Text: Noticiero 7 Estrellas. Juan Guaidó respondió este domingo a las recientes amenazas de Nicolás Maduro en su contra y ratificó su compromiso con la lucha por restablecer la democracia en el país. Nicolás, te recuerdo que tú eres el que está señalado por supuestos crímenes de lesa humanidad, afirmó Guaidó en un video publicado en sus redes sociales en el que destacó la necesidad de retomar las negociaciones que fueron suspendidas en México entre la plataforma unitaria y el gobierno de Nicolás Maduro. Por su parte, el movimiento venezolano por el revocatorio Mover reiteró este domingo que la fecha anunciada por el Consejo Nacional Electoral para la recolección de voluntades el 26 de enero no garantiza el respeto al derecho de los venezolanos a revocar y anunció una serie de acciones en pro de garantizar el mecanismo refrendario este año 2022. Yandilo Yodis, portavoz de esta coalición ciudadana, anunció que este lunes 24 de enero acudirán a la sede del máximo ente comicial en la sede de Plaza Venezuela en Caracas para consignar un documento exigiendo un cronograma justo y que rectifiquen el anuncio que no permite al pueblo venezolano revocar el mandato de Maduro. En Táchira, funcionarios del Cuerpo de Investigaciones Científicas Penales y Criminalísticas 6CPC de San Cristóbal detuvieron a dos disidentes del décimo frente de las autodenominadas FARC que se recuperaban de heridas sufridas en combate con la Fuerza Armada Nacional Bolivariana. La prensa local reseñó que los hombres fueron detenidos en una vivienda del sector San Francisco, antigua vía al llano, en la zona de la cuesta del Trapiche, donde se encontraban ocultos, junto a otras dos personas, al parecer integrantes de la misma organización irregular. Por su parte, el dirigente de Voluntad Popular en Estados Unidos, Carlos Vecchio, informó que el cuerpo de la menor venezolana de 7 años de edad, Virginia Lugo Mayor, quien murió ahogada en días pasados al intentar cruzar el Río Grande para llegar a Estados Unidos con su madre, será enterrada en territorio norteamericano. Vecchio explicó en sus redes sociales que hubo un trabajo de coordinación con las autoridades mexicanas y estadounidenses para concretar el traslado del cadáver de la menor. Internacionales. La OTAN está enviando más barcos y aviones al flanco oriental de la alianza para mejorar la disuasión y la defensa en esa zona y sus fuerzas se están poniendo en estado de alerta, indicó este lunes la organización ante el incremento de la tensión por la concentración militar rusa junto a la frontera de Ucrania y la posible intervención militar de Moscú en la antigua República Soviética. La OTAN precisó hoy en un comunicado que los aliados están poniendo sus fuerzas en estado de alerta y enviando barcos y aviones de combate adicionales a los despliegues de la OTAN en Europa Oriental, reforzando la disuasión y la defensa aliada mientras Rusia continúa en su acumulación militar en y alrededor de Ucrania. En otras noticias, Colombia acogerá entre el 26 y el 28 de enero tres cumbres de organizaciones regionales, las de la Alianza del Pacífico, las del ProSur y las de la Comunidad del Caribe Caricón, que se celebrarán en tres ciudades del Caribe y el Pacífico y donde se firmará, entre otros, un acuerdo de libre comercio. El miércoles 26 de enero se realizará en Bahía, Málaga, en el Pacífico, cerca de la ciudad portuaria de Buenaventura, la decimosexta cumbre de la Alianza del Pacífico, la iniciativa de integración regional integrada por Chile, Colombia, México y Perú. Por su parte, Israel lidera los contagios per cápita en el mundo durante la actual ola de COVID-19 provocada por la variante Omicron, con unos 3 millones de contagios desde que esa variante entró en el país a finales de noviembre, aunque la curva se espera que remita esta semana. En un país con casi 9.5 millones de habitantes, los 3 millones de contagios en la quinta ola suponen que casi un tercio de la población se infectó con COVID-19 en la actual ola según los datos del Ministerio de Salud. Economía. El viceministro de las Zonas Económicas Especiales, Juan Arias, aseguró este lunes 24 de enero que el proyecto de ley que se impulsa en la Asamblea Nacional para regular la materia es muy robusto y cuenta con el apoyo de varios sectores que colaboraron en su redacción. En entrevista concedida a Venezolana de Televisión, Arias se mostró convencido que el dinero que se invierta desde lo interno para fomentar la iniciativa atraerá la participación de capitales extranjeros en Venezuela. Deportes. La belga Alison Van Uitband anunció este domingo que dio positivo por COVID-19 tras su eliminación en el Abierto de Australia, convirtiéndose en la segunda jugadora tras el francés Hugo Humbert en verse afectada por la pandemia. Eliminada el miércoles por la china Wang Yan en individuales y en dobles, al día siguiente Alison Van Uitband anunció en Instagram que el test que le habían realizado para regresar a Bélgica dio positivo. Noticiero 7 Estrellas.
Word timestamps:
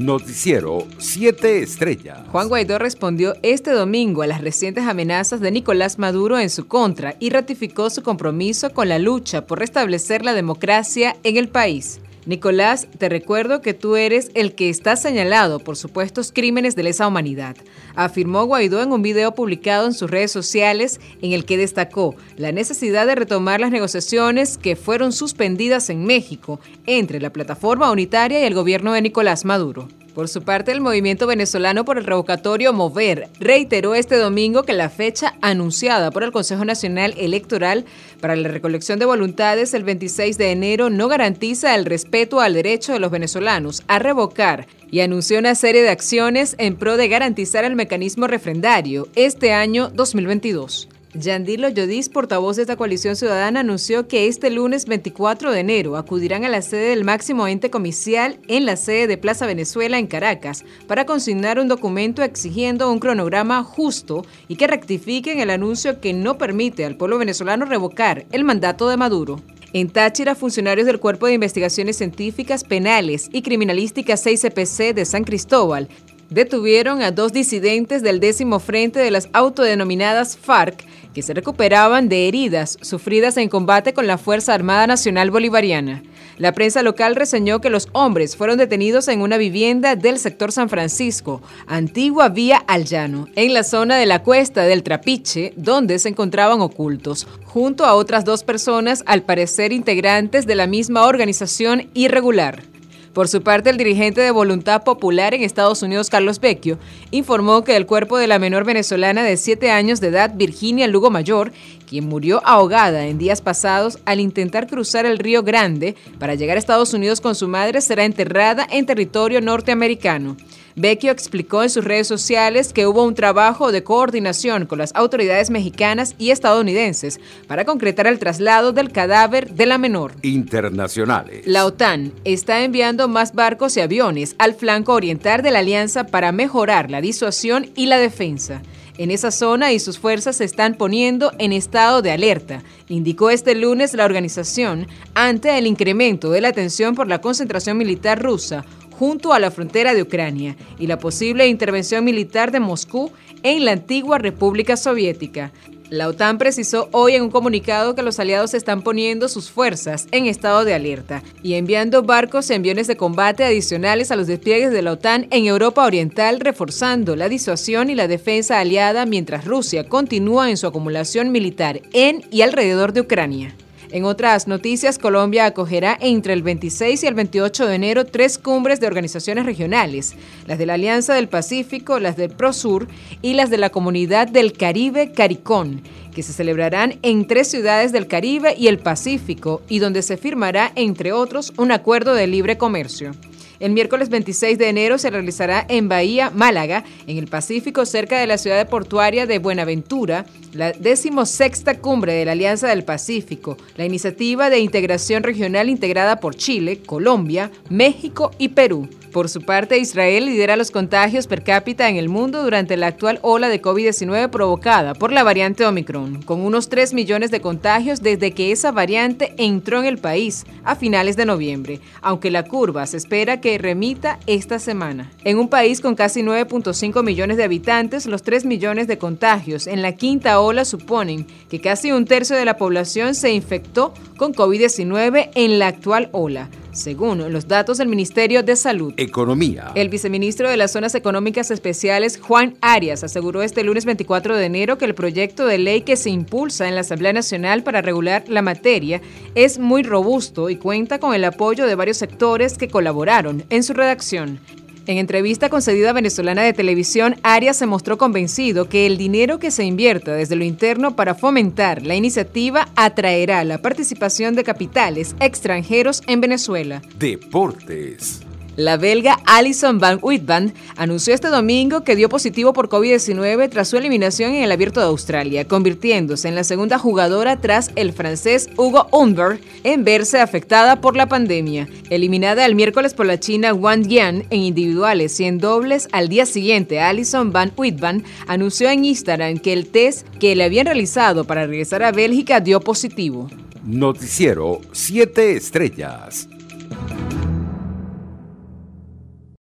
Noticiero 0.00 0.86
7 0.96 1.62
Estrellas. 1.62 2.20
Juan 2.32 2.48
Guaidó 2.48 2.78
respondió 2.78 3.34
este 3.42 3.70
domingo 3.70 4.22
a 4.22 4.26
las 4.26 4.40
recientes 4.40 4.84
amenazas 4.84 5.42
de 5.42 5.50
Nicolás 5.50 5.98
Maduro 5.98 6.38
en 6.38 6.48
su 6.48 6.66
contra 6.66 7.16
y 7.20 7.28
ratificó 7.28 7.90
su 7.90 8.02
compromiso 8.02 8.70
con 8.70 8.88
la 8.88 8.98
lucha 8.98 9.44
por 9.44 9.58
restablecer 9.58 10.24
la 10.24 10.32
democracia 10.32 11.16
en 11.22 11.36
el 11.36 11.50
país. 11.50 12.00
Nicolás, 12.30 12.86
te 12.96 13.08
recuerdo 13.08 13.60
que 13.60 13.74
tú 13.74 13.96
eres 13.96 14.30
el 14.34 14.54
que 14.54 14.70
está 14.70 14.94
señalado 14.94 15.58
por 15.58 15.76
supuestos 15.76 16.30
crímenes 16.30 16.76
de 16.76 16.84
lesa 16.84 17.08
humanidad, 17.08 17.56
afirmó 17.96 18.44
Guaidó 18.44 18.84
en 18.84 18.92
un 18.92 19.02
video 19.02 19.34
publicado 19.34 19.86
en 19.86 19.94
sus 19.94 20.08
redes 20.08 20.30
sociales 20.30 21.00
en 21.22 21.32
el 21.32 21.44
que 21.44 21.56
destacó 21.56 22.14
la 22.36 22.52
necesidad 22.52 23.08
de 23.08 23.16
retomar 23.16 23.60
las 23.60 23.72
negociaciones 23.72 24.58
que 24.58 24.76
fueron 24.76 25.12
suspendidas 25.12 25.90
en 25.90 26.04
México 26.04 26.60
entre 26.86 27.20
la 27.20 27.32
plataforma 27.32 27.90
unitaria 27.90 28.40
y 28.40 28.44
el 28.44 28.54
gobierno 28.54 28.92
de 28.92 29.02
Nicolás 29.02 29.44
Maduro. 29.44 29.88
Por 30.14 30.28
su 30.28 30.42
parte, 30.42 30.72
el 30.72 30.80
movimiento 30.80 31.26
venezolano 31.26 31.84
por 31.84 31.96
el 31.96 32.04
revocatorio 32.04 32.72
Mover 32.72 33.28
reiteró 33.38 33.94
este 33.94 34.16
domingo 34.16 34.64
que 34.64 34.72
la 34.72 34.90
fecha 34.90 35.36
anunciada 35.40 36.10
por 36.10 36.24
el 36.24 36.32
Consejo 36.32 36.64
Nacional 36.64 37.14
Electoral 37.16 37.84
para 38.20 38.36
la 38.36 38.48
recolección 38.48 38.98
de 38.98 39.06
voluntades 39.06 39.72
el 39.72 39.84
26 39.84 40.36
de 40.36 40.50
enero 40.50 40.90
no 40.90 41.08
garantiza 41.08 41.74
el 41.74 41.86
respeto 41.86 42.40
al 42.40 42.54
derecho 42.54 42.92
de 42.92 42.98
los 42.98 43.10
venezolanos 43.10 43.82
a 43.86 43.98
revocar 43.98 44.66
y 44.90 45.00
anunció 45.00 45.38
una 45.38 45.54
serie 45.54 45.82
de 45.82 45.90
acciones 45.90 46.56
en 46.58 46.76
pro 46.76 46.96
de 46.96 47.08
garantizar 47.08 47.64
el 47.64 47.76
mecanismo 47.76 48.26
refrendario 48.26 49.08
este 49.14 49.52
año 49.52 49.90
2022. 49.90 50.89
Yandilo 51.12 51.68
Yodis, 51.68 52.08
portavoz 52.08 52.54
de 52.54 52.62
esta 52.62 52.76
coalición 52.76 53.16
ciudadana, 53.16 53.60
anunció 53.60 54.06
que 54.06 54.28
este 54.28 54.48
lunes 54.48 54.86
24 54.86 55.50
de 55.50 55.58
enero 55.58 55.96
acudirán 55.96 56.44
a 56.44 56.48
la 56.48 56.62
sede 56.62 56.90
del 56.90 57.02
máximo 57.02 57.48
ente 57.48 57.68
comicial 57.68 58.38
en 58.46 58.64
la 58.64 58.76
sede 58.76 59.08
de 59.08 59.18
Plaza 59.18 59.46
Venezuela 59.46 59.98
en 59.98 60.06
Caracas 60.06 60.64
para 60.86 61.06
consignar 61.06 61.58
un 61.58 61.66
documento 61.66 62.22
exigiendo 62.22 62.92
un 62.92 63.00
cronograma 63.00 63.64
justo 63.64 64.24
y 64.46 64.54
que 64.54 64.68
rectifiquen 64.68 65.40
el 65.40 65.50
anuncio 65.50 66.00
que 66.00 66.12
no 66.12 66.38
permite 66.38 66.84
al 66.84 66.96
pueblo 66.96 67.18
venezolano 67.18 67.64
revocar 67.64 68.26
el 68.30 68.44
mandato 68.44 68.88
de 68.88 68.96
Maduro. 68.96 69.40
En 69.72 69.90
Táchira, 69.90 70.36
funcionarios 70.36 70.86
del 70.86 71.00
Cuerpo 71.00 71.26
de 71.26 71.34
Investigaciones 71.34 71.96
Científicas 71.96 72.62
Penales 72.62 73.28
y 73.32 73.42
Criminalísticas 73.42 74.24
6CPC 74.24 74.94
de 74.94 75.04
San 75.04 75.24
Cristóbal 75.24 75.88
detuvieron 76.30 77.02
a 77.02 77.10
dos 77.10 77.32
disidentes 77.32 78.02
del 78.02 78.20
décimo 78.20 78.60
frente 78.60 79.00
de 79.00 79.10
las 79.10 79.28
autodenominadas 79.32 80.36
FARC 80.36 80.84
que 81.12 81.22
se 81.22 81.34
recuperaban 81.34 82.08
de 82.08 82.28
heridas 82.28 82.78
sufridas 82.80 83.36
en 83.36 83.48
combate 83.48 83.92
con 83.92 84.06
la 84.06 84.16
Fuerza 84.16 84.54
Armada 84.54 84.86
Nacional 84.86 85.30
Bolivariana. 85.30 86.02
La 86.38 86.52
prensa 86.52 86.82
local 86.82 87.16
reseñó 87.16 87.60
que 87.60 87.68
los 87.68 87.88
hombres 87.92 88.34
fueron 88.34 88.56
detenidos 88.56 89.08
en 89.08 89.20
una 89.20 89.36
vivienda 89.36 89.94
del 89.94 90.18
sector 90.18 90.52
San 90.52 90.70
Francisco, 90.70 91.42
antigua 91.66 92.30
vía 92.30 92.56
al 92.66 92.86
llano, 92.86 93.28
en 93.34 93.52
la 93.52 93.62
zona 93.62 93.98
de 93.98 94.06
la 94.06 94.22
cuesta 94.22 94.62
del 94.62 94.82
Trapiche, 94.82 95.52
donde 95.56 95.98
se 95.98 96.08
encontraban 96.08 96.62
ocultos, 96.62 97.26
junto 97.44 97.84
a 97.84 97.94
otras 97.94 98.24
dos 98.24 98.42
personas, 98.42 99.02
al 99.06 99.22
parecer 99.22 99.72
integrantes 99.72 100.46
de 100.46 100.54
la 100.54 100.66
misma 100.66 101.04
organización 101.04 101.90
irregular. 101.92 102.69
Por 103.12 103.26
su 103.26 103.42
parte, 103.42 103.70
el 103.70 103.76
dirigente 103.76 104.20
de 104.20 104.30
Voluntad 104.30 104.84
Popular 104.84 105.34
en 105.34 105.42
Estados 105.42 105.82
Unidos, 105.82 106.10
Carlos 106.10 106.38
Vecchio, 106.38 106.78
informó 107.10 107.64
que 107.64 107.74
el 107.74 107.84
cuerpo 107.84 108.18
de 108.18 108.28
la 108.28 108.38
menor 108.38 108.64
venezolana 108.64 109.24
de 109.24 109.36
7 109.36 109.72
años 109.72 110.00
de 110.00 110.08
edad, 110.08 110.32
Virginia 110.36 110.86
Lugo 110.86 111.10
Mayor, 111.10 111.50
quien 111.90 112.08
murió 112.08 112.40
ahogada 112.46 113.06
en 113.06 113.18
días 113.18 113.42
pasados 113.42 113.98
al 114.04 114.20
intentar 114.20 114.68
cruzar 114.68 115.06
el 115.06 115.18
Río 115.18 115.42
Grande 115.42 115.96
para 116.20 116.36
llegar 116.36 116.56
a 116.56 116.60
Estados 116.60 116.94
Unidos 116.94 117.20
con 117.20 117.34
su 117.34 117.48
madre, 117.48 117.80
será 117.80 118.04
enterrada 118.04 118.64
en 118.70 118.86
territorio 118.86 119.40
norteamericano. 119.40 120.36
Vecchio 120.76 121.10
explicó 121.10 121.64
en 121.64 121.68
sus 121.68 121.84
redes 121.84 122.06
sociales 122.06 122.72
que 122.72 122.86
hubo 122.86 123.02
un 123.02 123.16
trabajo 123.16 123.72
de 123.72 123.82
coordinación 123.82 124.66
con 124.66 124.78
las 124.78 124.94
autoridades 124.94 125.50
mexicanas 125.50 126.14
y 126.16 126.30
estadounidenses 126.30 127.18
para 127.48 127.64
concretar 127.64 128.06
el 128.06 128.20
traslado 128.20 128.72
del 128.72 128.92
cadáver 128.92 129.50
de 129.50 129.66
la 129.66 129.76
menor. 129.76 130.12
Internacionales. 130.22 131.44
La 131.44 131.66
OTAN 131.66 132.12
está 132.24 132.62
enviando 132.62 133.08
más 133.08 133.34
barcos 133.34 133.76
y 133.76 133.80
aviones 133.80 134.36
al 134.38 134.54
flanco 134.54 134.94
oriental 134.94 135.42
de 135.42 135.50
la 135.50 135.58
alianza 135.58 136.06
para 136.06 136.30
mejorar 136.30 136.88
la 136.88 137.00
disuasión 137.00 137.68
y 137.74 137.86
la 137.86 137.98
defensa 137.98 138.62
en 139.00 139.10
esa 139.10 139.30
zona 139.30 139.72
y 139.72 139.78
sus 139.78 139.98
fuerzas 139.98 140.36
se 140.36 140.44
están 140.44 140.74
poniendo 140.74 141.32
en 141.38 141.54
estado 141.54 142.02
de 142.02 142.10
alerta, 142.10 142.62
indicó 142.86 143.30
este 143.30 143.54
lunes 143.54 143.94
la 143.94 144.04
organización 144.04 144.86
ante 145.14 145.56
el 145.56 145.66
incremento 145.66 146.30
de 146.30 146.42
la 146.42 146.52
tensión 146.52 146.94
por 146.94 147.08
la 147.08 147.22
concentración 147.22 147.78
militar 147.78 148.22
rusa 148.22 148.62
junto 148.90 149.32
a 149.32 149.38
la 149.38 149.50
frontera 149.50 149.94
de 149.94 150.02
Ucrania 150.02 150.54
y 150.78 150.86
la 150.86 150.98
posible 150.98 151.48
intervención 151.48 152.04
militar 152.04 152.52
de 152.52 152.60
Moscú 152.60 153.10
en 153.42 153.64
la 153.64 153.72
antigua 153.72 154.18
República 154.18 154.76
Soviética. 154.76 155.50
La 155.90 156.06
OTAN 156.06 156.38
precisó 156.38 156.88
hoy 156.92 157.16
en 157.16 157.22
un 157.22 157.30
comunicado 157.30 157.96
que 157.96 158.04
los 158.04 158.20
aliados 158.20 158.54
están 158.54 158.82
poniendo 158.82 159.28
sus 159.28 159.50
fuerzas 159.50 160.06
en 160.12 160.26
estado 160.26 160.64
de 160.64 160.72
alerta 160.72 161.24
y 161.42 161.54
enviando 161.54 162.04
barcos 162.04 162.48
y 162.48 162.54
aviones 162.54 162.86
de 162.86 162.96
combate 162.96 163.42
adicionales 163.42 164.12
a 164.12 164.16
los 164.16 164.28
despliegues 164.28 164.70
de 164.70 164.82
la 164.82 164.92
OTAN 164.92 165.26
en 165.32 165.46
Europa 165.46 165.84
Oriental, 165.84 166.38
reforzando 166.38 167.16
la 167.16 167.28
disuasión 167.28 167.90
y 167.90 167.96
la 167.96 168.06
defensa 168.06 168.60
aliada 168.60 169.04
mientras 169.04 169.44
Rusia 169.44 169.88
continúa 169.88 170.48
en 170.48 170.58
su 170.58 170.68
acumulación 170.68 171.32
militar 171.32 171.82
en 171.92 172.22
y 172.30 172.42
alrededor 172.42 172.92
de 172.92 173.00
Ucrania. 173.00 173.56
En 173.92 174.04
otras 174.04 174.46
noticias, 174.46 174.98
Colombia 174.98 175.46
acogerá 175.46 175.98
entre 176.00 176.32
el 176.32 176.44
26 176.44 177.02
y 177.02 177.06
el 177.08 177.14
28 177.14 177.66
de 177.66 177.74
enero 177.74 178.06
tres 178.06 178.38
cumbres 178.38 178.78
de 178.78 178.86
organizaciones 178.86 179.44
regionales, 179.44 180.14
las 180.46 180.58
de 180.58 180.66
la 180.66 180.74
Alianza 180.74 181.14
del 181.14 181.28
Pacífico, 181.28 181.98
las 181.98 182.16
del 182.16 182.30
ProSur 182.30 182.86
y 183.20 183.34
las 183.34 183.50
de 183.50 183.58
la 183.58 183.70
Comunidad 183.70 184.28
del 184.28 184.52
Caribe 184.52 185.10
Caricón, 185.10 185.82
que 186.14 186.22
se 186.22 186.32
celebrarán 186.32 187.00
en 187.02 187.26
tres 187.26 187.48
ciudades 187.48 187.90
del 187.90 188.06
Caribe 188.06 188.54
y 188.56 188.68
el 188.68 188.78
Pacífico 188.78 189.60
y 189.68 189.80
donde 189.80 190.02
se 190.02 190.16
firmará, 190.16 190.70
entre 190.76 191.12
otros, 191.12 191.52
un 191.56 191.72
acuerdo 191.72 192.14
de 192.14 192.28
libre 192.28 192.56
comercio. 192.56 193.10
El 193.60 193.72
miércoles 193.72 194.08
26 194.08 194.56
de 194.56 194.70
enero 194.70 194.96
se 194.96 195.10
realizará 195.10 195.66
en 195.68 195.86
Bahía, 195.86 196.30
Málaga, 196.30 196.82
en 197.06 197.18
el 197.18 197.26
Pacífico, 197.26 197.84
cerca 197.84 198.18
de 198.18 198.26
la 198.26 198.38
ciudad 198.38 198.66
portuaria 198.70 199.26
de 199.26 199.38
Buenaventura, 199.38 200.24
la 200.54 200.72
decimosexta 200.72 201.78
cumbre 201.78 202.14
de 202.14 202.24
la 202.24 202.32
Alianza 202.32 202.68
del 202.68 202.84
Pacífico, 202.84 203.58
la 203.76 203.84
iniciativa 203.84 204.48
de 204.48 204.60
integración 204.60 205.22
regional 205.22 205.68
integrada 205.68 206.20
por 206.20 206.36
Chile, 206.36 206.80
Colombia, 206.86 207.50
México 207.68 208.30
y 208.38 208.48
Perú. 208.48 208.88
Por 209.12 209.28
su 209.28 209.42
parte, 209.42 209.76
Israel 209.78 210.26
lidera 210.26 210.56
los 210.56 210.70
contagios 210.70 211.26
per 211.26 211.42
cápita 211.42 211.88
en 211.88 211.96
el 211.96 212.08
mundo 212.08 212.44
durante 212.44 212.76
la 212.76 212.86
actual 212.86 213.18
ola 213.22 213.48
de 213.48 213.60
COVID-19 213.60 214.30
provocada 214.30 214.94
por 214.94 215.10
la 215.10 215.24
variante 215.24 215.66
Omicron, 215.66 216.22
con 216.22 216.40
unos 216.42 216.68
3 216.68 216.94
millones 216.94 217.32
de 217.32 217.40
contagios 217.40 218.02
desde 218.02 218.30
que 218.30 218.52
esa 218.52 218.70
variante 218.70 219.34
entró 219.36 219.80
en 219.80 219.86
el 219.86 219.98
país 219.98 220.46
a 220.62 220.76
finales 220.76 221.16
de 221.16 221.26
noviembre, 221.26 221.80
aunque 222.02 222.30
la 222.30 222.44
curva 222.44 222.86
se 222.86 222.98
espera 222.98 223.40
que 223.40 223.58
remita 223.58 224.20
esta 224.26 224.60
semana. 224.60 225.10
En 225.24 225.38
un 225.38 225.48
país 225.48 225.80
con 225.80 225.96
casi 225.96 226.22
9.5 226.22 227.02
millones 227.02 227.36
de 227.36 227.44
habitantes, 227.44 228.06
los 228.06 228.22
3 228.22 228.44
millones 228.44 228.86
de 228.86 228.98
contagios 228.98 229.66
en 229.66 229.82
la 229.82 229.92
quinta 229.96 230.38
ola 230.38 230.64
suponen 230.64 231.26
que 231.48 231.60
casi 231.60 231.90
un 231.90 232.04
tercio 232.04 232.36
de 232.36 232.44
la 232.44 232.56
población 232.56 233.16
se 233.16 233.32
infectó 233.32 233.92
con 234.16 234.32
COVID-19 234.32 235.30
en 235.34 235.58
la 235.58 235.66
actual 235.66 236.10
ola 236.12 236.48
según 236.72 237.32
los 237.32 237.48
datos 237.48 237.78
del 237.78 237.88
Ministerio 237.88 238.42
de 238.42 238.56
Salud. 238.56 238.94
Economía. 238.96 239.72
El 239.74 239.88
viceministro 239.88 240.48
de 240.48 240.56
las 240.56 240.72
Zonas 240.72 240.94
Económicas 240.94 241.50
Especiales, 241.50 242.18
Juan 242.20 242.56
Arias, 242.60 243.04
aseguró 243.04 243.42
este 243.42 243.64
lunes 243.64 243.84
24 243.84 244.36
de 244.36 244.46
enero 244.46 244.78
que 244.78 244.84
el 244.84 244.94
proyecto 244.94 245.46
de 245.46 245.58
ley 245.58 245.82
que 245.82 245.96
se 245.96 246.10
impulsa 246.10 246.68
en 246.68 246.74
la 246.74 246.82
Asamblea 246.82 247.12
Nacional 247.12 247.62
para 247.62 247.82
regular 247.82 248.24
la 248.28 248.42
materia 248.42 249.00
es 249.34 249.58
muy 249.58 249.82
robusto 249.82 250.50
y 250.50 250.56
cuenta 250.56 250.98
con 250.98 251.14
el 251.14 251.24
apoyo 251.24 251.66
de 251.66 251.74
varios 251.74 251.96
sectores 251.96 252.56
que 252.56 252.68
colaboraron 252.68 253.44
en 253.50 253.62
su 253.62 253.72
redacción. 253.72 254.40
En 254.86 254.98
entrevista 254.98 255.48
concedida 255.48 255.90
a 255.90 255.92
Venezolana 255.92 256.42
de 256.42 256.52
Televisión, 256.52 257.16
Arias 257.22 257.56
se 257.56 257.66
mostró 257.66 257.98
convencido 257.98 258.68
que 258.68 258.86
el 258.86 258.96
dinero 258.96 259.38
que 259.38 259.50
se 259.50 259.64
invierta 259.64 260.14
desde 260.14 260.36
lo 260.36 260.44
interno 260.44 260.96
para 260.96 261.14
fomentar 261.14 261.82
la 261.82 261.94
iniciativa 261.94 262.68
atraerá 262.76 263.44
la 263.44 263.58
participación 263.58 264.34
de 264.34 264.44
capitales 264.44 265.14
extranjeros 265.20 266.02
en 266.06 266.20
Venezuela. 266.20 266.82
Deportes. 266.98 268.22
La 268.56 268.76
belga 268.76 269.18
Alison 269.26 269.78
Van 269.78 269.98
Uitband 270.02 270.52
anunció 270.76 271.14
este 271.14 271.28
domingo 271.28 271.82
que 271.84 271.96
dio 271.96 272.08
positivo 272.08 272.52
por 272.52 272.68
COVID-19 272.68 273.48
tras 273.48 273.68
su 273.68 273.76
eliminación 273.76 274.34
en 274.34 274.42
el 274.42 274.52
Abierto 274.52 274.80
de 274.80 274.86
Australia, 274.86 275.46
convirtiéndose 275.46 276.28
en 276.28 276.34
la 276.34 276.44
segunda 276.44 276.78
jugadora 276.78 277.40
tras 277.40 277.70
el 277.76 277.92
francés 277.92 278.50
Hugo 278.56 278.88
Humbert 278.90 279.40
en 279.62 279.84
verse 279.84 280.20
afectada 280.20 280.80
por 280.80 280.96
la 280.96 281.08
pandemia. 281.08 281.68
Eliminada 281.90 282.44
el 282.44 282.54
miércoles 282.54 282.92
por 282.92 283.06
la 283.06 283.20
china 283.20 283.54
Wang 283.54 283.86
Yan 283.86 284.24
en 284.30 284.40
individuales 284.40 285.18
y 285.20 285.24
en 285.24 285.38
dobles, 285.38 285.88
al 285.92 286.08
día 286.08 286.26
siguiente 286.26 286.80
Alison 286.80 287.32
Van 287.32 287.52
Uitband 287.56 288.04
anunció 288.26 288.68
en 288.68 288.84
Instagram 288.84 289.38
que 289.38 289.52
el 289.52 289.68
test 289.68 290.06
que 290.18 290.34
le 290.34 290.44
habían 290.44 290.66
realizado 290.66 291.24
para 291.24 291.46
regresar 291.46 291.82
a 291.82 291.92
Bélgica 291.92 292.40
dio 292.40 292.60
positivo. 292.60 293.30
Noticiero 293.64 294.60
7 294.72 295.36
Estrellas. 295.36 296.28